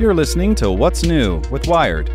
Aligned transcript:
You're 0.00 0.14
listening 0.14 0.54
to 0.56 0.70
What's 0.70 1.02
New 1.02 1.42
with 1.50 1.66
Wired. 1.66 2.08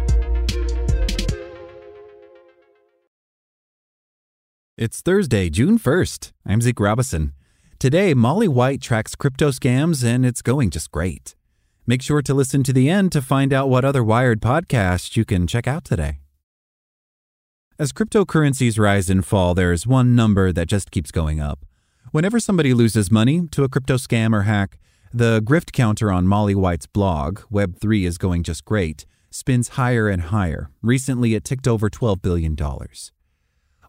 It's 4.78 5.02
Thursday, 5.02 5.50
June 5.50 5.78
1st. 5.78 6.32
I'm 6.46 6.62
Zeke 6.62 6.80
Robison. 6.80 7.34
Today, 7.80 8.14
Molly 8.14 8.48
White 8.48 8.82
tracks 8.82 9.16
crypto 9.16 9.50
scams 9.50 10.04
and 10.04 10.26
it's 10.26 10.42
going 10.42 10.70
just 10.70 10.92
great. 10.92 11.36
Make 11.86 12.02
sure 12.02 12.22
to 12.22 12.34
listen 12.34 12.64
to 12.64 12.72
the 12.72 12.90
end 12.90 13.12
to 13.12 13.22
find 13.22 13.52
out 13.52 13.70
what 13.70 13.84
other 13.84 14.04
Wired 14.04 14.42
podcasts 14.42 15.18
you 15.18 15.26
can 15.26 15.46
check 15.48 15.68
out 15.68 15.84
today. 15.84 16.20
As 17.78 17.92
cryptocurrencies 17.92 18.80
rise 18.80 19.10
and 19.10 19.26
fall, 19.26 19.54
there's 19.54 19.86
one 19.86 20.16
number 20.16 20.54
that 20.54 20.68
just 20.68 20.92
keeps 20.92 21.12
going 21.12 21.42
up. 21.42 21.66
Whenever 22.12 22.40
somebody 22.40 22.74
loses 22.74 23.12
money 23.12 23.48
to 23.52 23.64
a 23.64 23.70
crypto 23.70 23.96
scam 23.98 24.34
or 24.34 24.44
hack, 24.44 24.80
the 25.14 25.42
grift 25.42 25.72
counter 25.72 26.12
on 26.12 26.28
Molly 26.28 26.56
White's 26.56 26.88
blog, 26.88 27.42
Web3 27.52 28.06
is 28.06 28.18
going 28.18 28.42
just 28.42 28.66
great, 28.66 29.06
spins 29.30 29.70
higher 29.70 30.10
and 30.10 30.24
higher. 30.24 30.72
Recently, 30.82 31.36
it 31.36 31.44
ticked 31.44 31.68
over 31.68 31.90
$12 31.90 32.22
billion. 32.22 32.58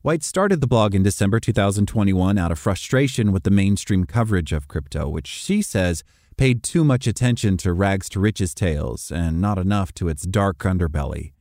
White 0.03 0.23
started 0.23 0.61
the 0.61 0.67
blog 0.67 0.95
in 0.95 1.03
December 1.03 1.41
2021 1.41 2.37
out 2.37 2.53
of 2.53 2.59
frustration 2.59 3.33
with 3.33 3.45
the 3.45 3.51
mainstream 3.51 4.05
coverage 4.05 4.53
of 4.53 4.69
crypto, 4.69 5.09
which 5.09 5.27
she 5.27 5.63
says 5.63 6.05
paid 6.37 6.63
too 6.63 6.85
much 6.85 7.07
attention 7.07 7.57
to 7.57 7.73
rags 7.73 8.09
to 8.11 8.21
riches 8.21 8.55
tales 8.55 9.11
and 9.11 9.41
not 9.41 9.57
enough 9.57 9.95
to 9.95 10.09
its 10.09 10.27
dark 10.27 10.59
underbelly. 10.59 11.33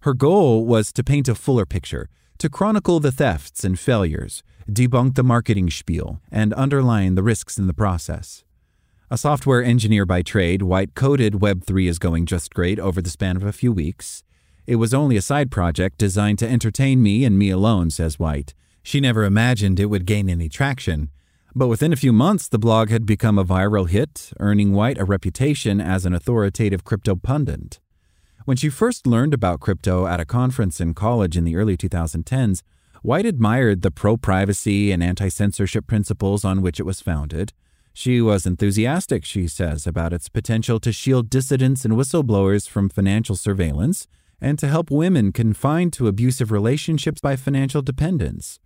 Her 0.00 0.14
goal 0.14 0.66
was 0.66 0.92
to 0.92 1.04
paint 1.04 1.28
a 1.28 1.34
fuller 1.34 1.66
picture, 1.66 2.08
to 2.38 2.50
chronicle 2.50 2.98
the 3.00 3.12
thefts 3.12 3.64
and 3.64 3.78
failures, 3.78 4.42
debunk 4.68 5.14
the 5.14 5.22
marketing 5.22 5.70
spiel, 5.70 6.20
and 6.32 6.52
underline 6.54 7.14
the 7.14 7.22
risks 7.22 7.58
in 7.58 7.68
the 7.68 7.74
process. 7.74 8.43
A 9.14 9.16
software 9.16 9.62
engineer 9.62 10.04
by 10.04 10.22
trade, 10.22 10.62
White 10.62 10.96
coded 10.96 11.34
Web3 11.34 11.88
is 11.88 12.00
going 12.00 12.26
just 12.26 12.52
great 12.52 12.80
over 12.80 13.00
the 13.00 13.08
span 13.08 13.36
of 13.36 13.44
a 13.44 13.52
few 13.52 13.72
weeks. 13.72 14.24
It 14.66 14.74
was 14.74 14.92
only 14.92 15.16
a 15.16 15.22
side 15.22 15.52
project 15.52 15.98
designed 15.98 16.40
to 16.40 16.48
entertain 16.48 17.00
me 17.00 17.24
and 17.24 17.38
me 17.38 17.50
alone, 17.50 17.90
says 17.90 18.18
White. 18.18 18.54
She 18.82 18.98
never 18.98 19.22
imagined 19.22 19.78
it 19.78 19.86
would 19.86 20.04
gain 20.04 20.28
any 20.28 20.48
traction. 20.48 21.10
But 21.54 21.68
within 21.68 21.92
a 21.92 21.96
few 21.96 22.12
months, 22.12 22.48
the 22.48 22.58
blog 22.58 22.90
had 22.90 23.06
become 23.06 23.38
a 23.38 23.44
viral 23.44 23.88
hit, 23.88 24.32
earning 24.40 24.72
White 24.72 24.98
a 24.98 25.04
reputation 25.04 25.80
as 25.80 26.04
an 26.04 26.12
authoritative 26.12 26.82
crypto 26.82 27.14
pundit. 27.14 27.78
When 28.46 28.56
she 28.56 28.68
first 28.68 29.06
learned 29.06 29.32
about 29.32 29.60
crypto 29.60 30.08
at 30.08 30.18
a 30.18 30.24
conference 30.24 30.80
in 30.80 30.92
college 30.92 31.36
in 31.36 31.44
the 31.44 31.54
early 31.54 31.76
2010s, 31.76 32.62
White 33.02 33.26
admired 33.26 33.82
the 33.82 33.92
pro 33.92 34.16
privacy 34.16 34.90
and 34.90 35.04
anti 35.04 35.28
censorship 35.28 35.86
principles 35.86 36.44
on 36.44 36.62
which 36.62 36.80
it 36.80 36.84
was 36.84 37.00
founded. 37.00 37.52
She 37.96 38.20
was 38.20 38.44
enthusiastic, 38.44 39.24
she 39.24 39.46
says, 39.46 39.86
about 39.86 40.12
its 40.12 40.28
potential 40.28 40.80
to 40.80 40.92
shield 40.92 41.30
dissidents 41.30 41.84
and 41.84 41.94
whistleblowers 41.94 42.68
from 42.68 42.88
financial 42.88 43.36
surveillance 43.36 44.08
and 44.40 44.58
to 44.58 44.66
help 44.66 44.90
women 44.90 45.30
confined 45.32 45.92
to 45.94 46.08
abusive 46.08 46.50
relationships 46.50 47.20
by 47.20 47.36
financial 47.36 47.82
dependence. 47.82 48.58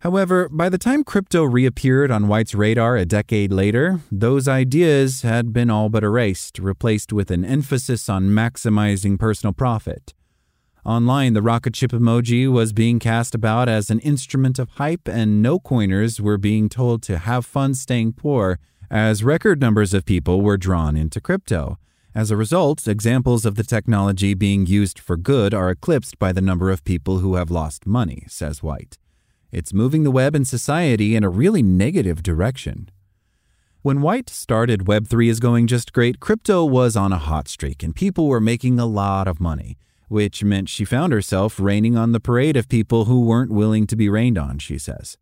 However, 0.00 0.48
by 0.48 0.70
the 0.70 0.78
time 0.78 1.04
crypto 1.04 1.44
reappeared 1.44 2.10
on 2.10 2.28
White's 2.28 2.54
radar 2.54 2.96
a 2.96 3.04
decade 3.04 3.52
later, 3.52 4.00
those 4.10 4.48
ideas 4.48 5.20
had 5.20 5.52
been 5.52 5.70
all 5.70 5.90
but 5.90 6.02
erased, 6.02 6.58
replaced 6.58 7.12
with 7.12 7.30
an 7.30 7.44
emphasis 7.44 8.08
on 8.08 8.30
maximizing 8.30 9.18
personal 9.18 9.52
profit. 9.52 10.14
Online, 10.86 11.32
the 11.32 11.42
rocket 11.42 11.74
ship 11.74 11.90
emoji 11.90 12.48
was 12.48 12.72
being 12.72 13.00
cast 13.00 13.34
about 13.34 13.68
as 13.68 13.90
an 13.90 13.98
instrument 14.00 14.56
of 14.56 14.68
hype, 14.76 15.08
and 15.08 15.42
no 15.42 15.58
coiners 15.58 16.20
were 16.20 16.38
being 16.38 16.68
told 16.68 17.02
to 17.02 17.18
have 17.18 17.44
fun 17.44 17.74
staying 17.74 18.12
poor, 18.12 18.60
as 18.88 19.24
record 19.24 19.60
numbers 19.60 19.92
of 19.92 20.04
people 20.04 20.42
were 20.42 20.56
drawn 20.56 20.96
into 20.96 21.20
crypto. 21.20 21.76
As 22.14 22.30
a 22.30 22.36
result, 22.36 22.86
examples 22.86 23.44
of 23.44 23.56
the 23.56 23.64
technology 23.64 24.32
being 24.32 24.64
used 24.64 25.00
for 25.00 25.16
good 25.16 25.52
are 25.52 25.70
eclipsed 25.70 26.20
by 26.20 26.30
the 26.30 26.40
number 26.40 26.70
of 26.70 26.84
people 26.84 27.18
who 27.18 27.34
have 27.34 27.50
lost 27.50 27.84
money, 27.84 28.22
says 28.28 28.62
White. 28.62 28.96
It's 29.50 29.74
moving 29.74 30.04
the 30.04 30.12
web 30.12 30.36
and 30.36 30.46
society 30.46 31.16
in 31.16 31.24
a 31.24 31.28
really 31.28 31.62
negative 31.62 32.22
direction. 32.22 32.92
When 33.82 34.02
White 34.02 34.30
started 34.30 34.84
Web3 34.84 35.30
is 35.30 35.40
going 35.40 35.66
just 35.66 35.92
great, 35.92 36.20
crypto 36.20 36.64
was 36.64 36.94
on 36.94 37.12
a 37.12 37.18
hot 37.18 37.48
streak 37.48 37.82
and 37.82 37.92
people 37.92 38.28
were 38.28 38.40
making 38.40 38.78
a 38.78 38.86
lot 38.86 39.26
of 39.26 39.40
money 39.40 39.78
which 40.08 40.44
meant 40.44 40.68
she 40.68 40.84
found 40.84 41.12
herself 41.12 41.58
raining 41.58 41.96
on 41.96 42.12
the 42.12 42.20
parade 42.20 42.56
of 42.56 42.68
people 42.68 43.06
who 43.06 43.20
weren't 43.20 43.50
willing 43.50 43.86
to 43.86 43.96
be 43.96 44.08
rained 44.08 44.38
on, 44.38 44.58
she 44.58 44.78
says. 44.78 45.16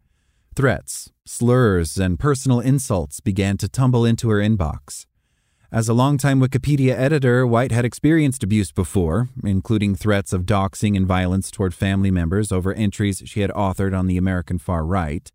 Threats, 0.54 1.10
slurs, 1.24 1.98
and 1.98 2.18
personal 2.18 2.60
insults 2.60 3.20
began 3.20 3.56
to 3.58 3.68
tumble 3.68 4.04
into 4.04 4.28
her 4.28 4.38
inbox. 4.38 5.06
As 5.72 5.88
a 5.88 5.94
longtime 5.94 6.40
Wikipedia 6.40 6.96
editor, 6.96 7.44
White 7.44 7.72
had 7.72 7.84
experienced 7.84 8.44
abuse 8.44 8.70
before, 8.70 9.30
including 9.42 9.96
threats 9.96 10.32
of 10.32 10.46
doxing 10.46 10.96
and 10.96 11.06
violence 11.06 11.50
toward 11.50 11.74
family 11.74 12.12
members 12.12 12.52
over 12.52 12.72
entries 12.72 13.22
she 13.26 13.40
had 13.40 13.50
authored 13.50 13.98
on 13.98 14.06
the 14.06 14.16
American 14.16 14.58
far 14.58 14.84
right. 14.84 15.32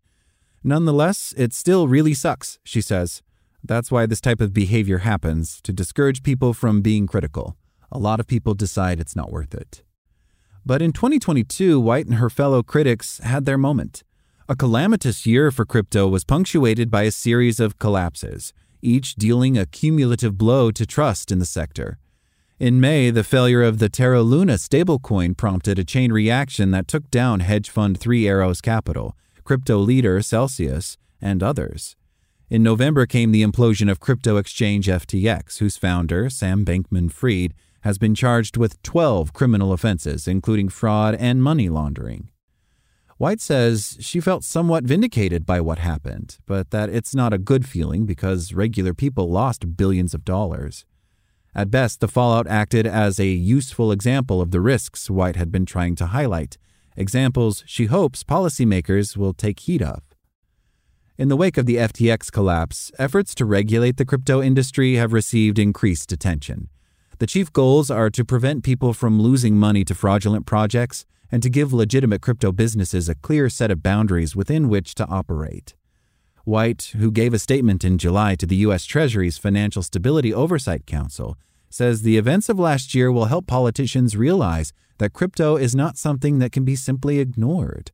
Nonetheless, 0.64 1.34
it 1.36 1.52
still 1.52 1.88
really 1.88 2.14
sucks, 2.14 2.58
she 2.64 2.80
says. 2.80 3.20
That's 3.62 3.90
why 3.90 4.06
this 4.06 4.22
type 4.22 4.40
of 4.40 4.54
behavior 4.54 4.98
happens, 4.98 5.60
to 5.62 5.72
discourage 5.72 6.22
people 6.22 6.54
from 6.54 6.80
being 6.80 7.06
critical 7.06 7.56
a 7.92 7.98
lot 7.98 8.20
of 8.20 8.26
people 8.26 8.54
decide 8.54 9.00
it's 9.00 9.16
not 9.16 9.32
worth 9.32 9.54
it. 9.54 9.82
But 10.64 10.82
in 10.82 10.92
2022, 10.92 11.80
White 11.80 12.06
and 12.06 12.16
her 12.16 12.30
fellow 12.30 12.62
critics 12.62 13.18
had 13.18 13.44
their 13.46 13.58
moment. 13.58 14.02
A 14.48 14.56
calamitous 14.56 15.26
year 15.26 15.50
for 15.50 15.64
crypto 15.64 16.08
was 16.08 16.24
punctuated 16.24 16.90
by 16.90 17.04
a 17.04 17.12
series 17.12 17.60
of 17.60 17.78
collapses, 17.78 18.52
each 18.82 19.14
dealing 19.14 19.56
a 19.56 19.66
cumulative 19.66 20.36
blow 20.36 20.70
to 20.70 20.86
trust 20.86 21.30
in 21.30 21.38
the 21.38 21.46
sector. 21.46 21.98
In 22.58 22.78
May, 22.78 23.10
the 23.10 23.24
failure 23.24 23.62
of 23.62 23.78
the 23.78 23.88
Terra 23.88 24.22
Luna 24.22 24.54
stablecoin 24.54 25.36
prompted 25.36 25.78
a 25.78 25.84
chain 25.84 26.12
reaction 26.12 26.72
that 26.72 26.88
took 26.88 27.10
down 27.10 27.40
hedge 27.40 27.70
fund 27.70 27.98
Three 27.98 28.28
Arrows 28.28 28.60
Capital, 28.60 29.16
crypto 29.44 29.78
leader 29.78 30.20
Celsius, 30.20 30.98
and 31.22 31.42
others. 31.42 31.96
In 32.50 32.62
November 32.62 33.06
came 33.06 33.32
the 33.32 33.42
implosion 33.44 33.90
of 33.90 34.00
crypto 34.00 34.36
exchange 34.36 34.88
FTX, 34.88 35.58
whose 35.58 35.76
founder, 35.76 36.28
Sam 36.28 36.64
Bankman 36.64 37.10
Fried, 37.10 37.54
has 37.82 37.98
been 37.98 38.14
charged 38.14 38.56
with 38.56 38.82
12 38.82 39.32
criminal 39.32 39.72
offenses, 39.72 40.28
including 40.28 40.68
fraud 40.68 41.14
and 41.14 41.42
money 41.42 41.68
laundering. 41.68 42.30
White 43.16 43.40
says 43.40 43.98
she 44.00 44.18
felt 44.18 44.44
somewhat 44.44 44.84
vindicated 44.84 45.44
by 45.44 45.60
what 45.60 45.78
happened, 45.78 46.38
but 46.46 46.70
that 46.70 46.88
it's 46.88 47.14
not 47.14 47.34
a 47.34 47.38
good 47.38 47.66
feeling 47.66 48.06
because 48.06 48.54
regular 48.54 48.94
people 48.94 49.30
lost 49.30 49.76
billions 49.76 50.14
of 50.14 50.24
dollars. 50.24 50.86
At 51.54 51.70
best, 51.70 52.00
the 52.00 52.08
fallout 52.08 52.46
acted 52.46 52.86
as 52.86 53.20
a 53.20 53.26
useful 53.26 53.92
example 53.92 54.40
of 54.40 54.52
the 54.52 54.60
risks 54.60 55.10
White 55.10 55.36
had 55.36 55.52
been 55.52 55.66
trying 55.66 55.96
to 55.96 56.06
highlight, 56.06 56.56
examples 56.96 57.62
she 57.66 57.86
hopes 57.86 58.24
policymakers 58.24 59.16
will 59.16 59.34
take 59.34 59.60
heed 59.60 59.82
of. 59.82 60.02
In 61.18 61.28
the 61.28 61.36
wake 61.36 61.58
of 61.58 61.66
the 61.66 61.76
FTX 61.76 62.32
collapse, 62.32 62.90
efforts 62.98 63.34
to 63.34 63.44
regulate 63.44 63.98
the 63.98 64.06
crypto 64.06 64.40
industry 64.40 64.94
have 64.94 65.12
received 65.12 65.58
increased 65.58 66.12
attention. 66.12 66.70
The 67.20 67.26
chief 67.26 67.52
goals 67.52 67.90
are 67.90 68.08
to 68.08 68.24
prevent 68.24 68.64
people 68.64 68.94
from 68.94 69.20
losing 69.20 69.54
money 69.54 69.84
to 69.84 69.94
fraudulent 69.94 70.46
projects 70.46 71.04
and 71.30 71.42
to 71.42 71.50
give 71.50 71.70
legitimate 71.70 72.22
crypto 72.22 72.50
businesses 72.50 73.10
a 73.10 73.14
clear 73.14 73.50
set 73.50 73.70
of 73.70 73.82
boundaries 73.82 74.34
within 74.34 74.70
which 74.70 74.94
to 74.94 75.06
operate. 75.06 75.74
White, 76.44 76.94
who 76.96 77.10
gave 77.10 77.34
a 77.34 77.38
statement 77.38 77.84
in 77.84 77.98
July 77.98 78.36
to 78.36 78.46
the 78.46 78.56
U.S. 78.64 78.86
Treasury's 78.86 79.36
Financial 79.36 79.82
Stability 79.82 80.32
Oversight 80.32 80.86
Council, 80.86 81.36
says 81.68 82.00
the 82.00 82.16
events 82.16 82.48
of 82.48 82.58
last 82.58 82.94
year 82.94 83.12
will 83.12 83.26
help 83.26 83.46
politicians 83.46 84.16
realize 84.16 84.72
that 84.96 85.12
crypto 85.12 85.56
is 85.56 85.76
not 85.76 85.98
something 85.98 86.38
that 86.38 86.52
can 86.52 86.64
be 86.64 86.74
simply 86.74 87.18
ignored. 87.18 87.92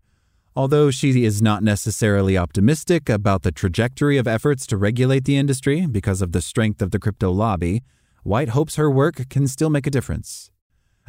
Although 0.55 0.93
she 0.93 1.25
is 1.25 1.43
not 1.43 1.65
necessarily 1.65 2.39
optimistic 2.39 3.09
about 3.09 3.43
the 3.43 3.51
trajectory 3.51 4.19
of 4.19 4.29
efforts 4.29 4.69
to 4.69 4.77
regulate 4.77 5.25
the 5.25 5.37
industry 5.37 5.85
because 5.85 6.23
of 6.23 6.31
the 6.31 6.41
strength 6.41 6.81
of 6.81 6.93
the 6.93 7.01
crypto 7.01 7.33
lobby, 7.33 7.83
White 8.27 8.49
hopes 8.49 8.75
her 8.75 8.91
work 8.91 9.28
can 9.31 9.47
still 9.47 9.71
make 9.71 9.87
a 9.87 9.91
difference. 9.91 10.51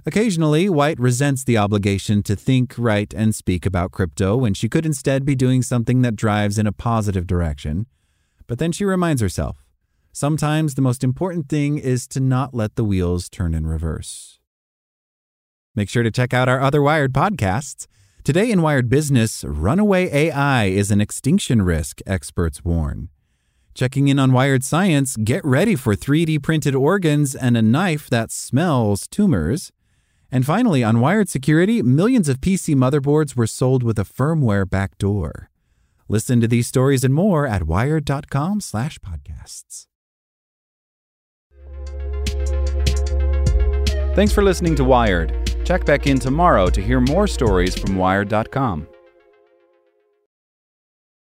Occasionally, 0.05 0.69
White 0.69 0.99
resents 0.99 1.43
the 1.43 1.57
obligation 1.57 2.21
to 2.21 2.35
think, 2.35 2.75
write, 2.77 3.11
and 3.11 3.33
speak 3.33 3.65
about 3.65 3.91
crypto 3.91 4.37
when 4.37 4.53
she 4.53 4.69
could 4.69 4.85
instead 4.85 5.25
be 5.25 5.33
doing 5.33 5.63
something 5.63 6.03
that 6.03 6.15
drives 6.15 6.59
in 6.59 6.67
a 6.67 6.71
positive 6.71 7.25
direction. 7.25 7.87
But 8.45 8.59
then 8.59 8.71
she 8.71 8.85
reminds 8.85 9.23
herself 9.23 9.65
sometimes 10.11 10.75
the 10.75 10.83
most 10.83 11.03
important 11.03 11.49
thing 11.49 11.79
is 11.79 12.07
to 12.09 12.19
not 12.19 12.53
let 12.53 12.75
the 12.75 12.83
wheels 12.83 13.29
turn 13.29 13.55
in 13.55 13.65
reverse. 13.65 14.37
Make 15.75 15.89
sure 15.89 16.03
to 16.03 16.11
check 16.11 16.35
out 16.35 16.47
our 16.47 16.61
other 16.61 16.83
Wired 16.83 17.13
podcasts. 17.13 17.87
Today 18.23 18.51
in 18.51 18.61
Wired 18.61 18.89
Business, 18.89 19.43
runaway 19.43 20.07
AI 20.13 20.65
is 20.65 20.91
an 20.91 21.01
extinction 21.01 21.63
risk, 21.63 21.99
experts 22.05 22.63
warn. 22.63 23.09
Checking 23.77 24.07
in 24.07 24.17
on 24.17 24.33
Wired 24.33 24.63
Science, 24.63 25.15
get 25.17 25.45
ready 25.45 25.75
for 25.75 25.93
3D 25.93 26.41
printed 26.41 26.73
organs 26.73 27.35
and 27.35 27.55
a 27.55 27.61
knife 27.61 28.09
that 28.09 28.31
smells 28.31 29.07
tumors. 29.07 29.71
And 30.31 30.47
finally, 30.47 30.83
on 30.83 30.99
Wired 30.99 31.29
Security, 31.29 31.83
millions 31.83 32.27
of 32.27 32.41
PC 32.41 32.73
motherboards 32.73 33.35
were 33.35 33.45
sold 33.45 33.83
with 33.83 33.99
a 33.99 34.03
firmware 34.03 34.67
backdoor. 34.67 35.51
Listen 36.09 36.41
to 36.41 36.47
these 36.47 36.65
stories 36.65 37.03
and 37.03 37.13
more 37.13 37.45
at 37.45 37.67
wired.com/podcasts. 37.67 39.85
Thanks 44.15 44.33
for 44.33 44.41
listening 44.41 44.73
to 44.73 44.83
Wired. 44.83 45.51
Check 45.63 45.85
back 45.85 46.07
in 46.07 46.17
tomorrow 46.17 46.71
to 46.71 46.81
hear 46.81 46.99
more 46.99 47.27
stories 47.27 47.77
from 47.77 47.95
wired.com. 47.95 48.87